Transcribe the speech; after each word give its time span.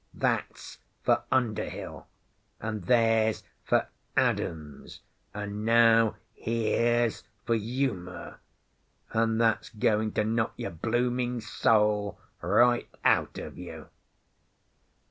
That's 0.15 0.79
for 1.03 1.21
Underhill! 1.31 2.07
And 2.59 2.85
there's 2.85 3.43
for 3.63 3.87
Adams! 4.17 5.01
And 5.31 5.63
now 5.63 6.15
here's 6.33 7.23
for 7.45 7.53
Uma, 7.53 8.39
and 9.11 9.39
that's 9.39 9.69
going 9.69 10.13
to 10.13 10.23
knock 10.23 10.55
your 10.57 10.71
blooming 10.71 11.39
soul 11.39 12.19
right 12.41 12.89
out 13.05 13.37
of 13.37 13.59
you!" 13.59 13.89